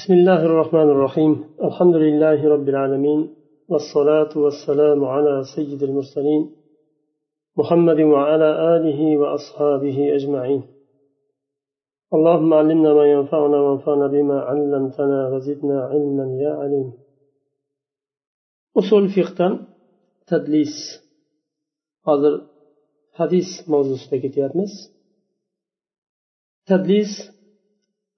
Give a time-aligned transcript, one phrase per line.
[0.00, 1.44] بسم الله الرحمن الرحيم.
[1.64, 3.34] الحمد لله رب العالمين
[3.68, 6.56] والصلاة والسلام على سيد المرسلين
[7.56, 10.62] محمد وعلى آله وأصحابه أجمعين.
[12.14, 16.92] اللهم علمنا ما ينفعنا وانفعنا بما علمتنا وزدنا علما يا عليم.
[18.76, 19.66] أصول فقه
[20.26, 20.76] تدليس.
[22.08, 22.46] هذا
[23.12, 23.96] حديث موضوع
[26.66, 27.39] تدليس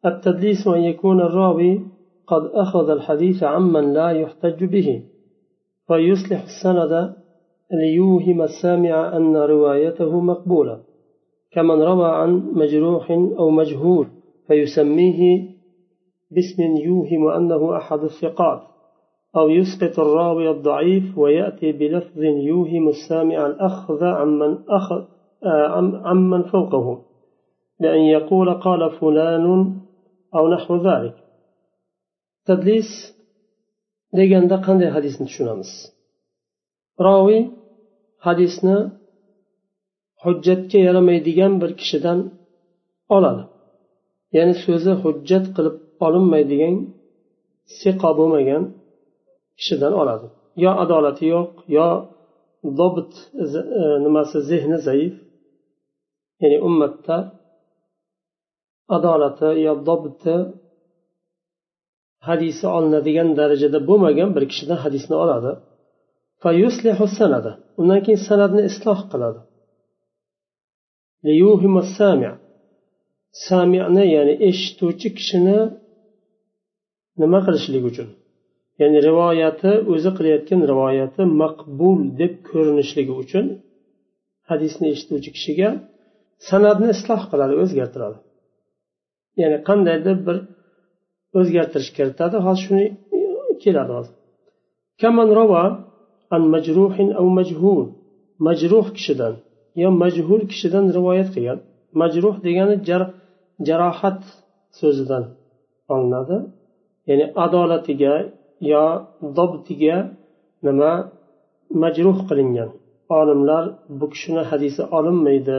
[0.06, 1.80] التدليس أن يكون الراوي
[2.26, 5.02] قد أخذ الحديث عمن لا يحتج به
[5.86, 7.14] فيصلح السند
[7.72, 10.80] ليوهم السامع أن روايته مقبولة
[11.52, 14.06] كمن روى عن مجروح أو مجهول
[14.46, 15.48] فيسميه
[16.30, 18.60] باسم يوهم أنه أحد الثقات
[19.36, 25.04] أو يسقط الراوي الضعيف ويأتي بلفظ يوهم السامع الأخذ عمن, أخذ
[26.04, 27.02] عمن فوقه
[27.80, 29.76] بأن يقول قال فلان
[32.46, 32.90] tadlis
[34.18, 35.70] deganda qanday hadisni tushunamiz?
[37.06, 37.42] Roviy
[38.26, 38.76] hadisni
[40.24, 42.18] hujjatga yaramaydigan bir kishidan
[43.16, 43.42] oladi.
[44.36, 45.76] Ya'ni so'zi hujjat qilib
[46.06, 46.74] olinmaydigan
[47.80, 48.62] siqo bo'lmagan
[49.58, 50.26] kishidan oladi.
[50.64, 51.88] Yo adolati yo'q yo
[52.78, 53.44] dobt e,
[54.04, 55.14] nimasi zehni zaif.
[56.42, 57.16] Ya'ni ummatda
[58.96, 60.36] adolati yo dobiti
[62.28, 65.52] hadisi olinadigan darajada bo'lmagan bir kishidan hadisni oladi.
[67.80, 69.40] Undan keyin sanadni isloh qiladi.
[73.46, 75.58] Samini ya'ni eshituvchi kishini
[77.22, 78.08] nima qilishlik uchun?
[78.80, 83.46] Ya'ni rivoyati o'zi qilayotgan rivoyati maqbul deb ko'rinishligi uchun
[84.50, 85.68] hadisni eshituvchi kishiga
[86.48, 88.18] san'atni isloh qiladi o'zgartiradi.
[89.40, 90.36] Ya'ni qandaydir bir
[91.38, 92.36] o'zgartirish kiritadi.
[92.46, 92.86] Hozir shuni
[93.62, 94.14] keladi hozir.
[95.00, 95.64] Kaman rova
[96.34, 97.86] an majruhin av majhul.
[98.46, 99.34] Majruh kishidan
[99.82, 101.58] yo majhul kishidan rivoyat qilgan.
[102.00, 102.76] Majruh degani
[103.68, 104.20] jarohat
[104.78, 105.24] so'zidan
[105.94, 106.36] olinadi.
[107.08, 108.14] Ya'ni adolatiga
[108.72, 108.84] yo
[109.38, 109.96] dobtiga
[110.66, 110.92] nima
[111.82, 112.70] majruh qilingan.
[113.18, 113.64] Olimlar
[113.98, 115.58] bu kishini hadisi olinmaydi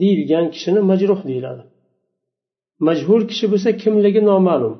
[0.00, 1.62] deyilgan kishini majruh deyiladi.
[2.88, 4.74] Majhul kishi bo'lsa kimligi noma'lum.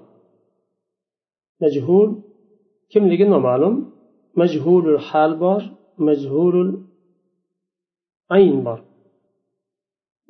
[1.62, 2.08] Majhul
[2.92, 3.74] kimligi noma'lum?
[4.40, 5.62] Majhulul hal bor
[6.08, 6.72] majhulul
[8.36, 8.78] ayn bor.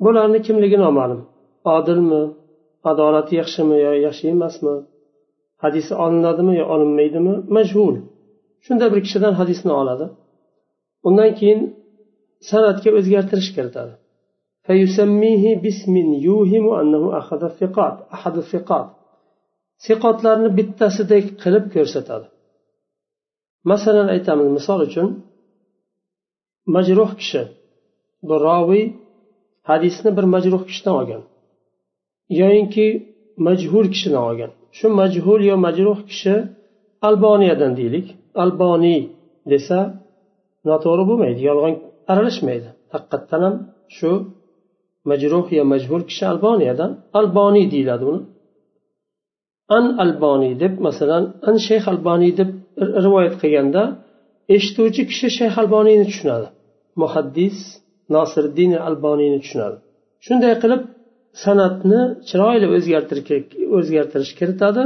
[0.03, 1.21] Bularni kimligi noma'lum?
[1.75, 2.23] Odilmi?
[2.91, 4.75] Adolati yaxshimi yo yaxshi emasmi?
[5.63, 7.35] Hadisi olinadimi yo olinmaydimi?
[7.57, 7.95] Majhul.
[8.65, 10.05] Shunday bir kishidan hadisni oladi.
[11.07, 11.61] Undan keyin
[12.49, 13.93] san'atga o'zgartirish kiritadi.
[14.66, 15.94] فيسميه باسم
[16.28, 18.88] يوهم أنه أخذ الثقات أحد الثقات
[19.86, 22.26] siqotlarni bittasidek qilib ko'rsatadi
[23.70, 25.08] masalan aytamiz misol uchun
[26.74, 27.42] majruh kishi
[28.28, 28.84] bu roviy
[29.70, 31.22] hadisni bir majruh kishidan olgan
[32.40, 32.86] yoyinki
[33.46, 36.34] majhul kishidan olgan shu majhul yo majruh kishi
[37.08, 38.06] alboniyadan deylik
[38.42, 39.00] alboniy
[39.52, 39.78] desa
[40.68, 41.74] noto'g'ri bo'lmaydi yolg'on
[42.12, 43.54] aralashmaydi haqiqatdan ham
[43.96, 44.10] shu
[45.09, 48.21] majruh yo majhul kishi alboniyadan alboniy deyiladi uni.
[49.77, 52.49] An alboniy deb masalan an shayx alboniy deb
[53.05, 53.83] rivoyat qilganda
[54.55, 56.47] eshituvchi kishi shayx alboniyni tushunadi.
[57.01, 57.57] Muhaddis
[58.15, 59.77] nosiriddin alboniyni tushunadi.
[60.25, 60.81] Shunday qilib
[61.43, 62.67] san'atni chiroyli
[63.77, 64.83] o'zgartirish kiritadi.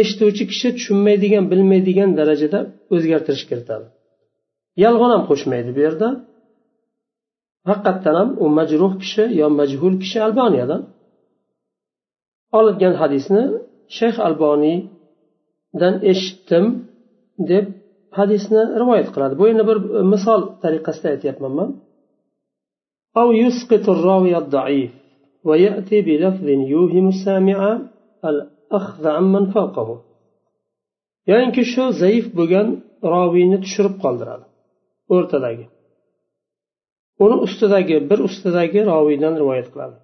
[0.00, 2.60] Eshituvchi kishi tushunmaydigan bilmaydigan darajada
[2.94, 3.86] o'zgartirish kiritadi.
[4.84, 6.08] Yolg'on ham qo'shmaydi bu yerda.
[7.69, 10.81] haqiqatdan ham u majruh kishi yo majhul kishi alboniyadan
[12.57, 13.43] olingan hadisni
[13.97, 16.65] shayx alboniydan eshitdim
[17.51, 17.65] deb
[18.19, 19.77] hadisni rivoyat qiladi bu endi bir
[20.13, 21.69] misol tariqasida aytyapman man
[23.21, 24.91] أو يسقط الراوي الضعيف
[25.47, 27.59] ويأتي بلفظ يوهم السامع
[28.29, 29.89] الأخذ عمن فوقه
[31.31, 32.67] yoyinki shu zaif bo'lgan
[33.13, 34.45] roviyni tushirib qoldiradi
[35.13, 35.65] o'rtadagi
[37.24, 39.96] Uni ustidagi bir ustidagi roviydan rivoyat qiladi.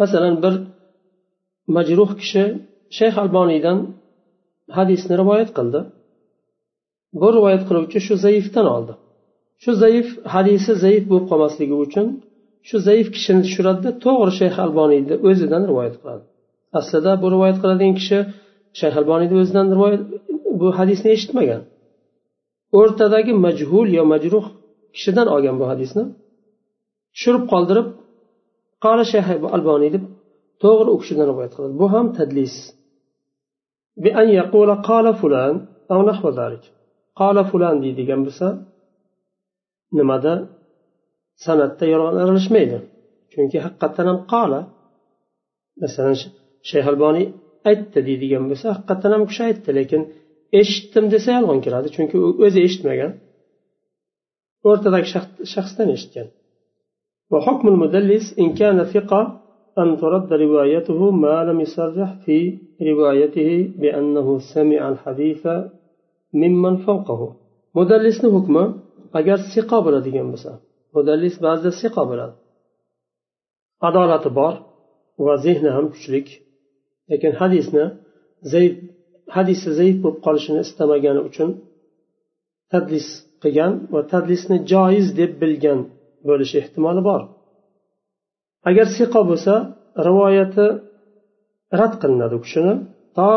[0.00, 0.54] Masalan bir
[1.76, 2.44] majruh kishi
[2.98, 3.78] shayx alboniydan
[4.76, 5.80] hadisni rivoyat qildi.
[7.20, 8.92] Bu rivoyat qiluvchi shu zaifdan oldi.
[9.62, 12.06] Shu zaif hadisi zaif bo'lib qolmasligi uchun
[12.68, 16.24] shu zaif kishini tushiradida to'g'ri shayx alboniyni o'zidan rivoyat qiladi.
[16.78, 18.18] Aslida bu rivoyat qiladigan kishi
[18.80, 20.02] shayx alboniyni o'zidan rivoyat
[20.60, 21.62] bu hadisni eshitmagan.
[22.80, 24.46] O'rtadagi majhul yo majruh
[24.95, 26.03] kishidan olgan bu hadisni
[27.13, 27.87] tushirib qoldirib
[28.85, 30.03] qoli shayx alboniy deb
[30.63, 32.55] to'g'ri u kishidan rivoyat qiladi bu ham tadlis
[34.03, 35.55] بأن يقول قال فلان
[35.91, 36.63] أو نحو ذلك
[37.15, 38.47] قال فلان deydigan bo'lsa
[39.97, 40.33] nimada
[41.45, 42.77] san'atda yolg'on aralashmaydi
[43.33, 44.61] chunki haqiqatdan ham qola
[45.81, 46.15] masalan
[46.69, 47.25] shayx alboniy
[47.69, 50.01] aytdi deydigan bo'lsa haqiqatdan ham u kishi aytdi lekin
[50.59, 53.11] eshitdim desa yolg'on kiradi chunki u o'zi eshitmagan
[54.68, 55.08] O'rtadagi
[55.54, 56.28] shaxsdan eshitgan
[57.32, 59.20] وحكم المدلس إن كان ثقة
[59.82, 62.38] أن ترد روايته ما لم يصرح في
[62.90, 63.50] روايته
[63.80, 65.42] بأنه سمع الحديث
[66.42, 67.20] ممن فوقه
[67.78, 68.64] مدلسni hukmi
[69.18, 70.52] agar siqo bo'ladigan bo'lsa
[70.96, 72.34] mudallis ba'zida siqo bo'ladi
[73.88, 74.54] adolati bor
[75.26, 76.20] va zehni ham kuchli
[77.10, 77.84] lekin hadisni
[78.52, 78.72] zaif
[79.36, 81.50] hadisi zaif bo'lib qolishini istamagani uchun
[82.72, 83.08] tadlis
[83.44, 85.80] qilgan va tadlisni joiz deb bilgan
[86.28, 87.22] bo'lishi ehtimoli bor.
[88.68, 89.54] Agar siqo bo'lsa
[90.06, 90.66] rivoyati
[91.80, 92.74] rad qilinadi u kishini
[93.16, 93.30] to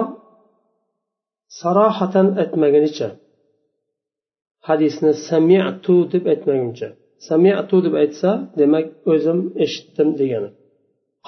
[1.60, 3.08] sarohatan aytmagunicha
[4.68, 6.88] hadisni samiatu deb aytmaguncha
[7.30, 8.30] samiatu deb aytsa
[8.60, 10.50] demak o'zim eshitdim degani.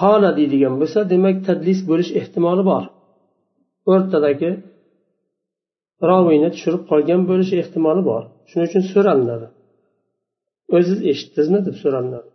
[0.00, 2.84] Qola deydigan bo'lsa demak tadlis bo'lish ehtimoli bor.
[3.92, 4.50] O'rtadagi
[6.10, 8.22] roviyni tushirib qolgan bo'lishi ehtimoli bor.
[8.50, 9.48] Shuning uchun so'ralinadi
[10.76, 12.28] o'ziz eshitdingizmi deb so'ralinadi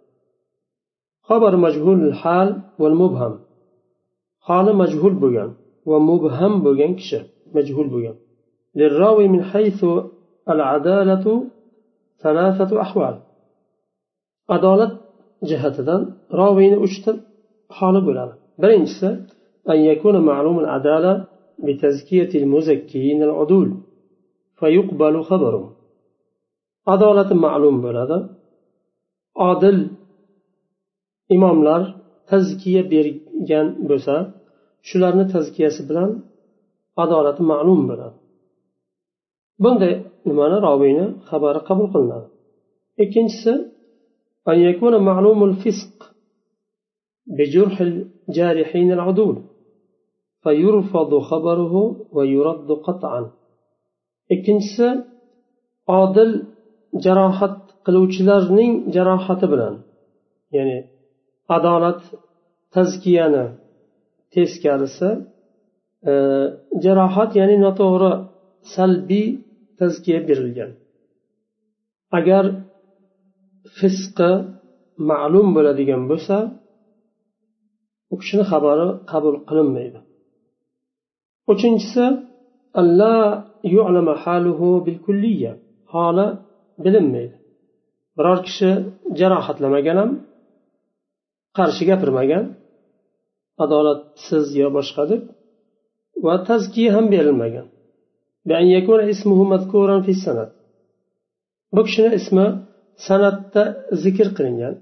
[1.27, 2.49] xabar majhul hal
[2.81, 3.33] va mubham
[4.47, 5.49] holi majhul bo'lgan
[5.89, 7.19] va mubham bo'lgan kishi
[7.57, 8.17] majhul bo'lgan
[8.79, 9.79] للراوي من حيث
[10.53, 11.25] العدالة
[12.23, 13.15] ثلاثة أحوال
[14.55, 14.93] adolat
[15.49, 16.01] jihatidan
[16.41, 17.11] roviyni uchta
[17.77, 19.09] holi bo'ladi birinchisi
[19.69, 21.27] أن يكون معلوم العدالة
[21.59, 23.77] بتزكية المزكين العدول
[24.59, 25.74] فيقبل خبره
[26.90, 28.18] عدالة معلوم bo'ladi
[29.50, 29.78] odil
[31.36, 31.82] imomlar
[32.30, 34.14] tazkiya bergan bo'lsa
[34.88, 36.10] shularni tazkiyasi bilan
[37.02, 38.16] adolati ma'lum bo'ladi
[39.62, 39.94] bunday
[40.28, 42.26] nimani roviyni xabari qabul qilinadi
[43.04, 43.52] ikkinchisi
[44.48, 45.94] أن يكون معلوم الفسق
[47.26, 49.36] بجرح الجارحين العدول
[50.42, 51.74] فيرفض خبره
[52.16, 53.22] ويرد قطعا
[54.34, 54.88] ikkinchisi
[56.00, 56.30] odil
[57.05, 57.55] jarohat
[57.85, 59.75] qiluvchilarning jarohati bilan
[60.55, 60.77] ya'ni
[61.55, 62.01] adolat
[62.75, 63.45] tazkiyani
[64.33, 65.09] teskarisi
[66.09, 66.13] e,
[66.85, 68.11] jarohat ya'ni noto'g'ri
[68.75, 69.27] salbiy
[69.79, 70.71] tazkiya berilgan.
[72.17, 72.45] Agar
[73.77, 74.31] fisqi
[75.09, 76.37] ma'lum bo'ladigan bo'lsa
[78.13, 79.99] u kishini xabari qabul qilinmaydi.
[81.51, 82.05] Uchinchisi
[85.93, 86.27] holi
[86.83, 87.35] bilinmaydi.
[88.17, 88.69] Biror kishi
[89.19, 90.11] jarohatlamagan ham
[91.57, 92.43] qarshi gapirmagan
[93.63, 95.21] adolatsiz yo boshqa deb
[96.25, 97.67] va tazkiya ham berilmagan.
[101.75, 102.47] Bu kishini ismi
[103.07, 103.63] san'atda
[104.03, 104.73] zikr qilingan.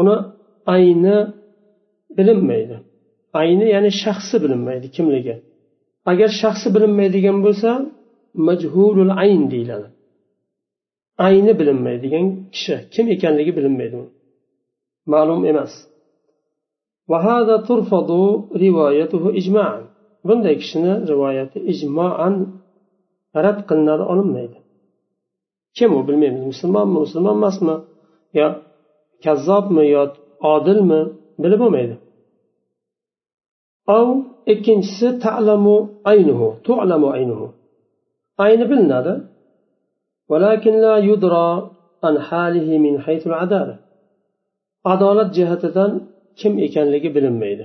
[0.00, 0.16] Uni
[0.74, 1.16] ayni
[2.16, 2.76] bilinmaydi.
[3.40, 5.34] Ayni ya'ni shaxsi bilinmaydi kimligi.
[6.10, 7.70] Agar shaxsi bilinmaydigan bo'lsa
[8.48, 9.88] majhulul ayn deyiladi
[11.26, 12.76] ayni bilinmaydigan kishi.
[12.94, 13.96] Kim ekanligi bilinmaydi
[15.12, 15.72] ma'lum emas.
[20.28, 22.34] Bunday kishini rivoyati ijmoan
[23.44, 24.58] rad qilinadi olinmaydi.
[25.76, 26.42] Kim u bilmaymiz.
[26.52, 27.76] Musulmonmi musulmon emasmi?
[28.38, 28.48] Yo
[29.24, 30.02] kazzobmi yo
[30.54, 31.00] odilmi?
[31.42, 31.94] Bilib bo'lmaydi.
[34.52, 35.76] İkkinchisi ta'lamu
[36.10, 36.48] aynuhu.
[36.66, 37.46] Tu'lamu aynuhu
[38.44, 39.12] ayni bilinadi
[44.92, 45.92] adolat jihatidan
[46.40, 47.64] kim ekanligi bilinmaydi.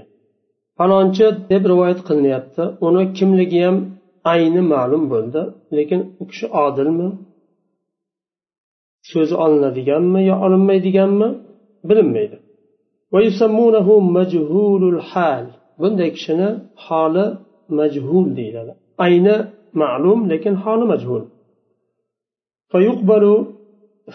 [0.78, 3.78] Falonchi deb rivoyat qilinyapti uni kimligi ham
[4.34, 5.42] ayni ma'lum bo'ldi
[5.78, 7.10] lekin u kishi odilmi?
[9.12, 11.30] So'zi olinadiganmi yo olinmaydiganmi
[11.90, 12.38] bilinmaydi.
[15.82, 16.50] Bunday kishini
[16.86, 17.26] holi
[17.78, 18.72] majhul deyiladi.
[19.06, 19.36] Ayni
[19.83, 21.23] ma'lum lekin holi majhul
[22.73, 23.25] فيقبل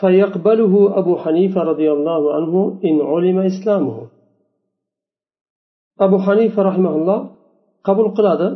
[0.02, 2.54] فيقبله أبو حنيفة رضي الله عنه
[2.88, 3.98] إن علم إسلامه
[6.06, 7.20] أبو حنيفة رحمه الله
[7.88, 8.50] قبول قلادة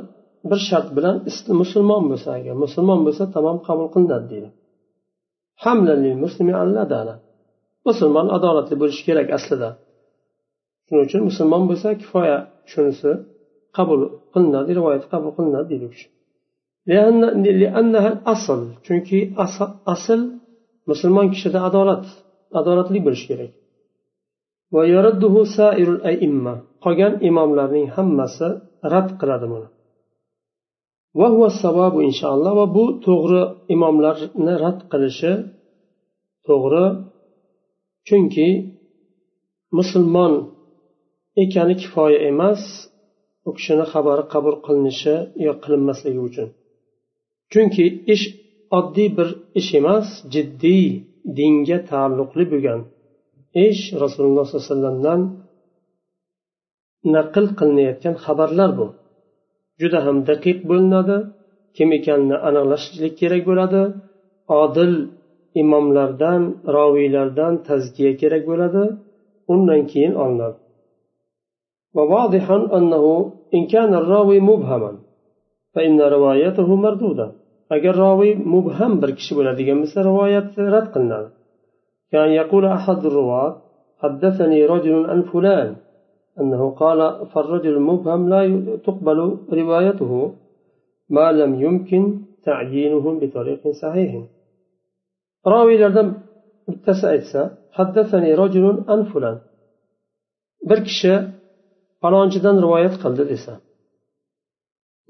[0.52, 1.16] bir shart bilan
[1.62, 4.50] musulmon bo'lsa agar musulmon bo'lsa tamom qabul qilinadi deydi
[7.88, 9.70] musulmon adolatli bo'lishi kerak aslida
[10.86, 12.38] shuning uchun musulmon bo'lsa kifoya
[12.72, 13.10] shunisi
[13.78, 14.00] qabul
[14.34, 16.19] qilinadi rivoyat qabul qilinadi deydi u kishi asl
[18.85, 19.19] Chunki
[19.95, 20.21] asl
[20.91, 22.05] musulmon kishida adolat
[22.61, 23.53] adolatli bo'lishi kerak
[26.85, 28.49] qolgan imomlarning hammasi
[28.93, 29.69] rad qiladi buni
[32.09, 33.43] inshaalloh va bu to'g'ri
[33.75, 35.33] imomlarni rad qilishi
[36.47, 36.87] to'g'ri
[38.09, 38.49] chunki
[39.79, 40.33] musulmon
[41.43, 42.63] ekani kifoya emas
[43.49, 45.15] u kishini xabari qabul qilinishi
[45.47, 46.49] yo qilinmasligi uchun
[47.52, 48.26] chunki ish
[48.78, 49.30] oddiy bir
[49.60, 50.86] ish emas jiddiy
[51.38, 52.80] dinga taalluqli bo'lgan
[53.68, 55.22] ish rasululloh sollallohu alayhi vasallamdan
[57.16, 58.88] naql qilinayotgan xabarlar bu
[59.82, 61.18] juda ham daqiq bo'linadi
[61.78, 63.82] kim ekanini aniqlashlik kerak bo'ladi
[64.64, 64.94] odil
[65.62, 66.42] imomlardan
[66.78, 68.84] roviylardan tazkiya kerak bo'ladi
[69.54, 70.58] undan keyin olinadi
[71.98, 73.06] وواضحا أنه
[73.56, 74.92] إن كان الراوي مبهما
[75.74, 77.28] فإن روايته مردودة
[77.73, 81.31] أجر راوي مبهم بركش ولا مثل رواية رد قلنا
[82.13, 83.63] كان يقول أحد الرواة
[84.03, 85.77] حدثني رجل عن فلان.
[86.41, 88.41] أنه قال فالرجل المبهم لا
[88.87, 89.19] تقبل
[89.53, 90.13] روايته
[91.11, 92.03] ما لم يمكن
[92.45, 94.11] تعيينه بطريق صحيح
[95.47, 96.09] راوي لردم
[96.69, 99.39] bittasi حدثني رجل عن فلان.
[100.69, 101.13] bir kishi
[102.03, 103.53] falonchidan rivoyat qildi desa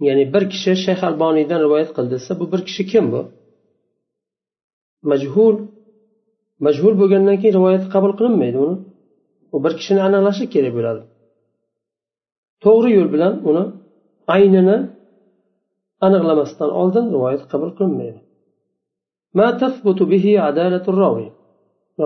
[0.07, 3.23] ya'ni bir kishi shayx alboniydan rivoyat qildi desa bu bir kishi kim bu?
[5.11, 5.57] Majhul.
[6.66, 8.76] Majhul bo'lgandan keyin rivoyat qabul qilinmaydi uni.
[9.54, 11.02] U bir kishini aniqlashi kerak bo'ladi.
[12.64, 13.64] To'g'ri yo'l bilan uni
[14.35, 14.76] aynini
[16.07, 18.21] aniqlamasdan oldin rivoyat qabul qilinmaydi.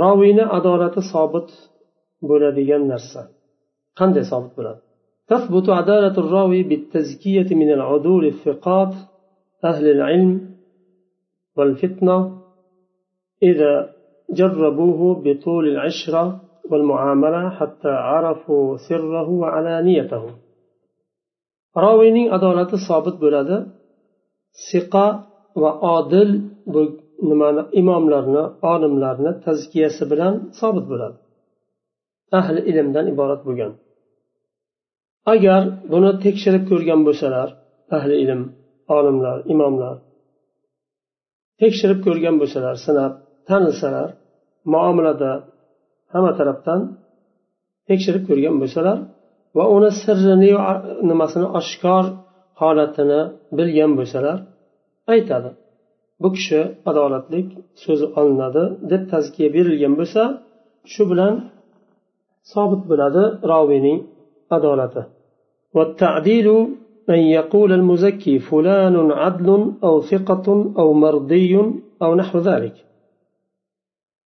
[0.03, 1.49] Roviyni adolati sobit
[2.29, 3.21] bo'ladigan narsa.
[3.99, 4.81] Qanday sobit bo'ladi?
[5.29, 8.95] تثبت عدالة الراوي بالتزكية من العدول الثقات
[9.65, 10.55] أهل العلم
[11.57, 12.43] والفتنة
[13.43, 13.95] إذا
[14.31, 16.41] جربوه بطول العشرة
[16.71, 20.25] والمعاملة حتى عرفوا سره وعلانيته.
[21.77, 23.67] راوينين عدالة صابت بلادة
[24.73, 25.27] ثقة
[25.57, 26.51] وعادل
[27.31, 31.17] nimani imomlarni olimlarni tazkiyasi bilan sobit bo'ladi
[32.39, 33.73] ahli ilmdan إبارة bo'lgan
[35.33, 35.63] agar
[35.93, 37.49] buni tekshirib ko'rgan bo'lsalar
[37.97, 38.43] ahli ilm
[38.97, 39.97] olimlar imomlar
[41.61, 43.13] tekshirib ko'rgan bo'lsalar sinab
[43.49, 44.09] tanilsalar
[44.73, 45.33] muomalada
[46.13, 46.81] hamma tarafdan
[47.89, 48.99] tekshirib ko'rgan bo'lsalar
[49.57, 50.51] va uni sirrini
[51.11, 52.05] nimasini oshkor
[52.61, 53.21] holatini
[53.59, 54.39] bilgan bo'lsalar
[55.13, 55.51] aytadi
[56.23, 57.49] bu kishi adolatlik
[57.85, 60.23] so'zi olinadi deb tazkiya berilgan bo'lsa
[60.93, 61.35] shu bilan
[62.53, 63.99] sobit bo'ladi roviyning
[64.58, 65.04] adolati
[65.76, 66.48] والتعديل
[67.10, 69.50] أن يقول المزكي فلان عدل
[69.84, 70.48] أو ثقة
[70.80, 71.54] أو مرضي
[72.04, 72.76] أو نحو ذلك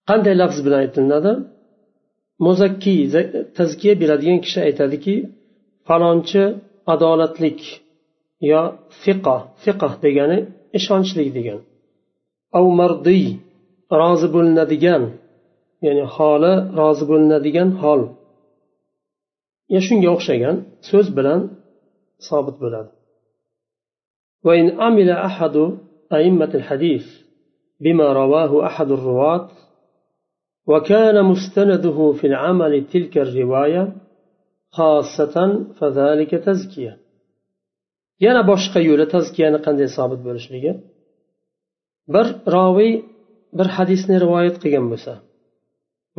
[0.09, 1.31] qanday lafz bilan aytilinadi
[2.45, 3.01] muzakkiy
[3.57, 5.15] tazkiya beradigan kishi aytadiki
[5.87, 6.43] falonchi
[6.93, 7.59] adolatlik
[8.51, 8.61] yo
[9.03, 10.37] fiqa fiqh degani
[10.77, 11.59] ishonchli degan
[12.57, 13.25] av mardiy
[14.01, 15.03] rozi bo'linadigan
[15.85, 18.13] ya'ni holi rozi bo'linadigan hol ya
[19.87, 20.55] shunga o'xshagan
[20.89, 21.41] so'z bilan
[22.29, 22.91] sobit bo'ladi
[24.47, 25.55] وإن عمل أحد
[26.17, 27.05] أئمة الحديث
[27.83, 29.49] بما رواه أحد الرواة
[30.67, 33.83] وكان مستنده في العمل تلك الرواية
[34.77, 35.35] خاصة
[35.79, 36.93] فذلك تزكية
[38.25, 40.71] yana boshqa yo'li tazkiyani qanday sobit bo'lishligi
[42.13, 42.93] bir roviy
[43.57, 45.13] bir hadisni rivoyat qilgan bo'lsa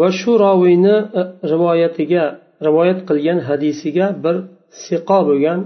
[0.00, 1.22] va shu roviyni e,
[1.52, 2.24] rivoyatiga
[2.66, 4.36] rivoyat qilgan hadisiga bir
[4.84, 5.60] siqo bo'lgan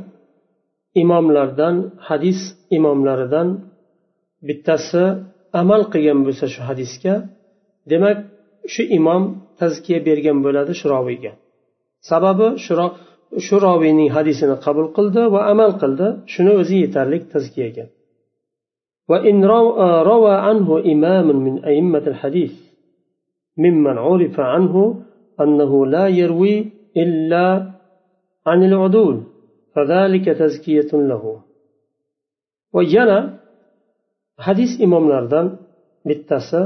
[1.02, 1.76] imomlardan
[2.08, 2.40] hadis
[2.76, 3.48] imomlaridan
[4.48, 5.04] bittasi
[5.60, 7.14] amal qilgan bo'lsa shu hadisga
[7.92, 8.18] demak
[8.72, 9.22] shu imom
[9.60, 11.32] tazkiya bergan bo'ladi shu roviyga
[12.10, 12.48] sababi
[13.46, 17.86] shu roviyning hadisini qabul qildi va amal qildi shuni o'zi yetarli tazkiyaga
[19.10, 19.44] وإن
[20.10, 22.52] روى عنه إمام من أئمة الحديث
[23.58, 24.74] ممن عرف عنه
[25.40, 26.56] أنه لا يروي
[27.02, 27.46] إلا
[28.46, 29.16] عن العدول
[29.74, 31.22] فذلك تزكية له
[32.74, 33.18] وينا
[34.46, 35.46] حديث إمام لردن
[36.08, 36.60] bittasi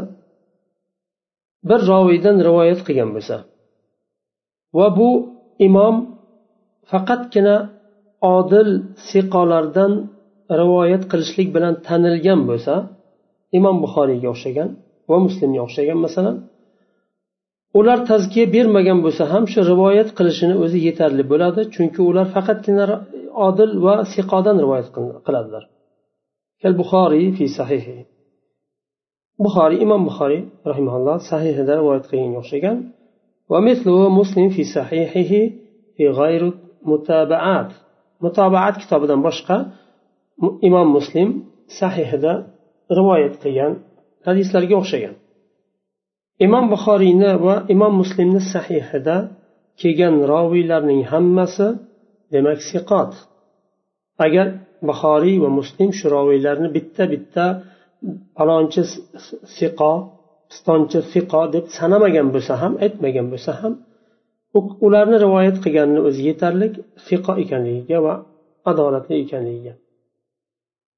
[1.68, 3.36] bir roviydan rivoyat qilgan bo'lsa
[4.78, 5.10] va bu
[5.68, 5.96] imom
[6.90, 7.56] faqatgina
[8.36, 8.68] odil
[9.08, 9.92] siqolardan
[10.60, 12.74] rivoyat qilishlik bilan tanilgan bo'lsa
[13.58, 14.68] imom buxoriyga o'xshagan
[15.10, 16.36] va muslimga o'xshagan masalan
[17.79, 22.85] ular tazkiya bermagan bo'lsa ham shu rivoyat qilishini o'zi yetarli bo'ladi chunki ular faqatgina
[23.47, 24.87] odil va siqodan rivoyat
[25.25, 25.63] qiladilar.
[26.67, 27.97] Al buxoriy fi sahihi.
[29.45, 32.77] Buxoriy imom buxoriy rahimaulloh sahihida rivoyat qilganga o'xshagan
[33.51, 33.59] va
[34.19, 35.41] muslim fi sahihihi
[35.95, 36.49] fi g'ayru
[36.91, 37.69] mutabaat.
[38.25, 39.57] Mutabaat kitobidan boshqa
[40.67, 41.29] imom muslim
[41.79, 42.33] sahihida
[42.97, 43.71] rivoyat qilgan
[44.27, 45.15] hadislarga o'xshagan.
[46.46, 49.16] imom buxoriyni va imom muslimni sahihida
[49.80, 51.68] kelgan roviylarning hammasi
[52.34, 53.12] demak siqot
[54.26, 54.46] agar
[54.88, 57.44] buxoriy va muslim shu roviylarni bitta bitta
[58.36, 58.82] falonchi
[59.58, 59.92] siqo
[60.50, 63.72] pistonchi siqo deb sanamagan bo'lsa ham aytmagan bo'lsa ham
[64.86, 66.66] ularni rivoyat qilganini o'zi yetarli
[67.06, 68.14] siqo ekanligiga va
[68.70, 69.74] adolatli ekanligiga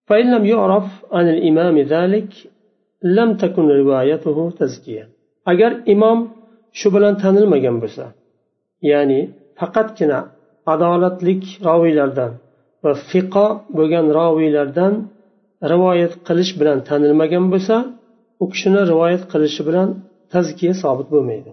[0.08, 2.30] فإن لم يعرف عن الإمام ذلك
[3.02, 5.08] لم تكن روايته تزكية
[5.51, 6.19] agar imom
[6.79, 8.05] shu bilan tanilmagan bo'lsa
[8.91, 9.19] ya'ni
[9.59, 10.19] faqatgina
[10.73, 12.31] adolatlik roviylardan
[12.83, 13.47] va fiqo
[13.77, 14.93] bo'lgan roviylardan
[15.71, 17.75] rivoyat qilish bilan tanilmagan bo'lsa
[18.43, 19.89] u kishini rivoyat qilishi bilan
[20.33, 21.51] tazkiya sobit bo'lmaydi.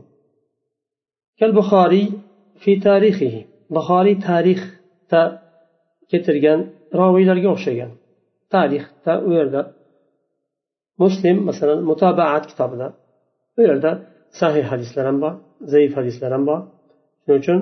[1.38, 2.06] Kal buxoriy
[2.62, 3.42] fi tarixihi.
[3.76, 5.22] Buxoriy tarixda
[6.10, 6.60] keltirgan
[7.00, 7.90] roviylarga o'xshagan.
[8.54, 9.60] Tarixda u yerda
[11.02, 12.86] muslim masalan mutabaat kitobida
[13.60, 13.90] u yerda
[14.40, 15.34] sahih hadislar ham bor
[15.72, 16.60] zaif hadislar ham bor.
[17.22, 17.58] Shuning uchun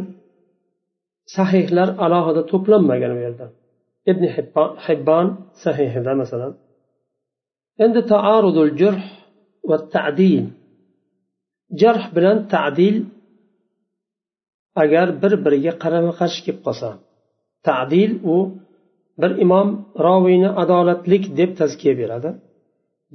[1.36, 3.46] sahihlar alohida to'planmagan u yerda.
[4.10, 4.22] Ibn
[4.86, 5.26] hibbon
[5.64, 6.52] sahihida masalan.
[7.84, 9.04] Endi taarudul jurh
[9.68, 10.44] va tadil.
[11.80, 12.96] Jarh bilan tadil
[14.82, 16.88] agar bir biriga qarama qarshi kelib qolsa
[17.68, 18.36] tadil u
[19.20, 19.68] bir imom
[20.06, 22.30] roviyni adolatlik deb tazkiya beradi.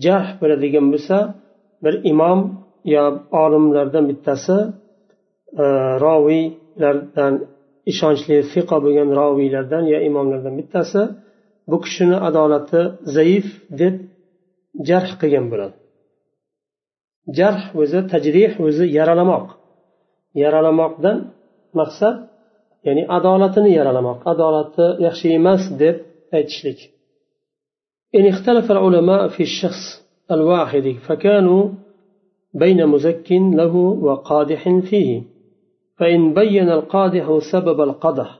[0.05, 1.17] Jarh bo'ladigan bo'lsa
[1.83, 2.39] bir imom
[3.42, 4.56] olimlardan bittasi
[5.62, 5.64] e,
[6.04, 7.34] roviylardan
[7.92, 11.00] ishonchli fiqo bo'lgan roviylardan yo imomlardan bittasi
[11.70, 12.80] bu kishini adolati
[13.16, 13.46] zaif
[13.80, 13.94] deb
[14.88, 15.76] jarh qilgan bo'ladi
[17.38, 19.46] jarh o'zi tajrih o'zi yaralamoq
[20.42, 21.16] yaralamoqdan
[21.80, 22.16] maqsad
[22.86, 25.96] ya'ni adolatini yaralamoq adolati yaxshi emas deb
[26.38, 26.80] aytishlik
[28.16, 29.84] إن اختلف العلماء في الشخص
[30.30, 31.62] الواحد فكانوا
[32.53, 35.33] بين مزك له وقادح فيه.
[35.97, 38.39] فإن بين القادح سبب القدح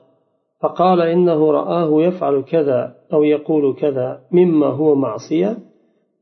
[0.62, 5.58] فقال إنه رآه يفعل كذا أو يقول كذا مما هو معصية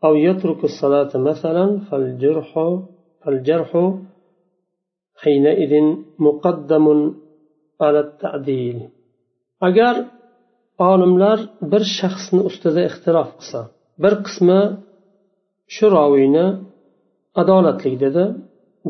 [0.04, 2.80] أو يترك الصلاة مثلا فالجرح
[3.26, 3.94] فالجرح
[5.16, 7.16] حينئذ مقدم
[7.82, 8.78] على التعديل.
[9.62, 9.96] agar
[10.80, 11.40] olimlar
[11.72, 13.62] bir shaxsni ustida ixtirof qilsa
[14.04, 14.62] bir qismi
[15.76, 16.46] shu roviyni
[17.42, 18.24] adolatli dedi.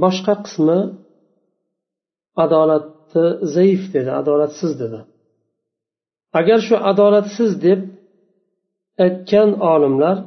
[0.03, 0.79] Boshqa qismi
[2.43, 3.25] adolatni
[3.55, 4.99] zaif dedi adolatsiz dedi.
[6.39, 7.79] Agar shu adolatsiz deb
[9.05, 10.17] aytgan olimlar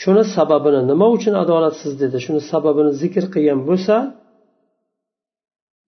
[0.00, 3.96] shuni sababini nima uchun adolatsiz dedi shuni sababini zikr qilgan bo'lsa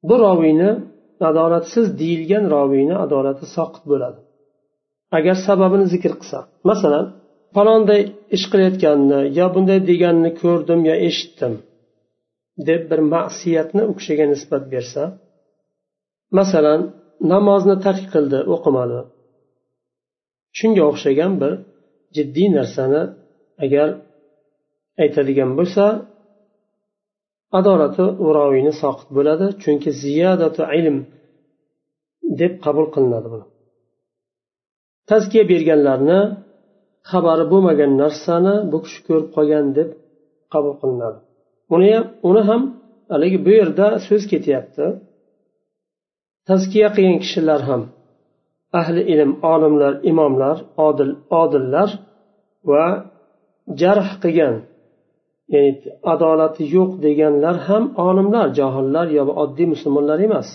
[0.08, 0.70] bu roviyni
[1.30, 4.20] adolatsiz deyilgan roviyni adolati soqit bo'ladi.
[5.18, 6.38] Agar sababini zikr qilsa
[6.70, 7.04] masalan
[7.54, 8.02] falonday
[8.36, 11.54] ish qilayotganini yo bunday deganini ko'rdim yo eshitdim
[12.68, 15.02] deb bir ma'siyatni u kishiga nisbat bersa
[16.38, 16.80] masalan
[17.32, 19.00] namozni tark qildi o'qimadi.
[20.58, 21.52] Shunga o'xshagan bir
[22.16, 23.02] jiddiy narsani
[23.64, 23.88] agar
[25.02, 25.84] aytadigan bo'lsa
[27.58, 30.98] adolati uroviyni soqit bo'ladi chunki ziyodatu ilm
[32.40, 33.46] deb qabul qilinadi buni.
[35.10, 36.20] Tazkiya berganlarni
[37.10, 39.88] xabari bo'lmagan narsani bu kishi ko'rib qolgan deb
[40.52, 41.18] qabul qilinadi.
[41.74, 42.62] Uni ham uni ham
[43.12, 44.86] haligi bu yerda so'z ketyapti.
[46.48, 47.82] Tazkiya qilgan kishilar ham
[48.80, 50.56] ahli ilm olimlar imomlar
[50.88, 51.10] odil
[51.42, 51.90] odillar
[52.70, 52.84] va
[53.80, 54.54] jarh qilgan
[55.52, 55.72] ya'ni
[56.12, 60.48] adolati yo'q deganlar ham olimlar johillar yo oddiy musulmonlar emas.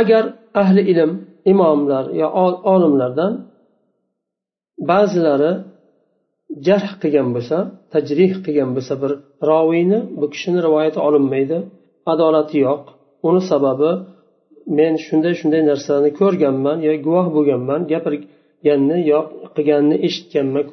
[0.00, 0.24] Agar
[0.62, 1.10] ahli ilm
[1.52, 2.28] imomlar yo
[2.74, 3.32] olimlardan
[4.90, 5.52] ba'zilari
[6.66, 7.56] jarh qilgan bo'lsa
[7.92, 9.12] tajrih qilgan bo'lsa bir
[9.50, 11.58] roviyni bu kishini rivoyati olinmaydi
[12.12, 12.82] adolati yo'q.
[13.28, 13.90] Uni sababi
[14.78, 19.20] men shunday shunday narsani ko'rganman yo guvoh bo'lganman gapirganni yo
[19.56, 20.64] qilganni eshitganman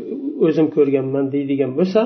[0.46, 2.02] o'zim ko'rganman deydigan bo'lsa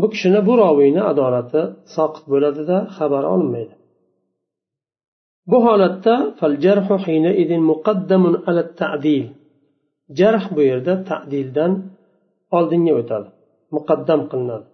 [0.00, 1.62] bu kishini bu roviyni adolati
[1.96, 3.74] soqit bo'ladida xabar olinmaydi.
[5.50, 6.14] Bu holatda
[10.18, 11.72] jarh bu yerda tadildan
[12.56, 13.28] oldinga o'tadi.
[13.76, 14.66] Muqaddam qilinadi.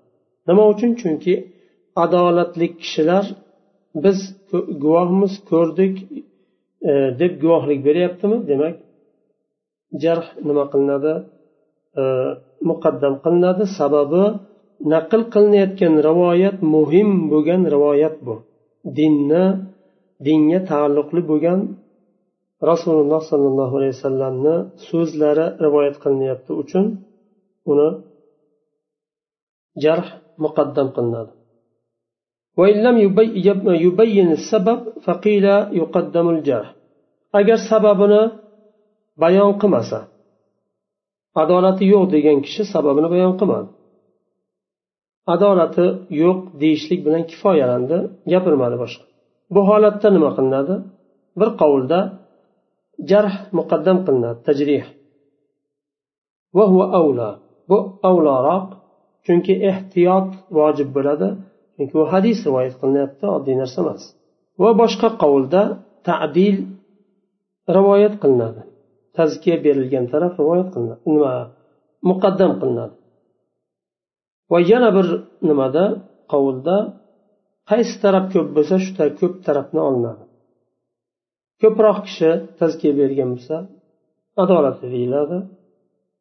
[0.49, 0.90] Nima uchun?
[1.01, 1.35] Chunki
[2.05, 3.25] adolatli kishilar
[4.05, 4.18] biz
[4.85, 5.94] guvohmiz ko'rdik
[6.90, 8.37] e, deb guvohlik beryaptimi?
[8.51, 8.75] Demak
[10.03, 11.12] jarh nima qilinadi?
[12.01, 12.03] E,
[12.70, 13.64] muqaddam qilinadi.
[13.79, 14.25] Sababi
[14.92, 18.35] naql qilinayotgan rivoyat muhim bo'lgan rivoyat bu.
[18.99, 19.44] Dinni
[20.27, 21.61] dinga taalluqli bo'lgan
[22.70, 24.55] rasululloh sollallohu alayhi vasallamni
[24.88, 26.85] so'zlari rivoyat qilinyapti uchun
[27.72, 27.88] uni
[29.85, 30.09] jarh
[30.44, 31.33] muqaddam qilinadi.
[37.38, 38.22] Agar sababini
[39.22, 39.98] bayon qilmasa
[41.42, 43.68] adolati yo'q degan kishi sababini bayon qilmadi.
[45.35, 45.87] Adolati
[46.22, 47.96] yo'q deyishlik bilan kifoyalandi
[48.33, 49.05] gapirmadi boshqa.
[49.55, 50.74] Bu holatda nima qilinadi?
[51.40, 51.98] Bir qovulda
[53.11, 54.85] jarh muqaddam qilinadi tajrih.
[57.68, 57.78] Bu
[58.09, 58.66] avloroq
[59.26, 60.28] chunki ehtiyot
[60.59, 61.28] vojib bo'ladi
[61.76, 64.02] chunki u hadis rivoyat qilinyapti oddiy narsa emas.
[64.62, 65.62] Va boshqa qovulda
[66.09, 66.56] tadil
[67.76, 68.62] rivoyat qilinadi.
[69.16, 71.35] Tazkiya berilgan taraf rivoyat qilinadi nima
[72.11, 72.94] muqaddam qilinadi.
[74.52, 75.06] Va yana bir
[75.48, 75.85] nimada
[76.32, 76.76] qovulda
[77.70, 80.24] qaysi taraf ko'p bo'lsa shu ko'p tarafni olinadi.
[81.62, 83.57] Ko'proq kishi tazkiya bergan bo'lsa
[84.42, 85.38] adolatli deyiladi.